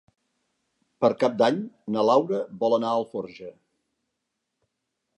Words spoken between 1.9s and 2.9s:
na Laura vol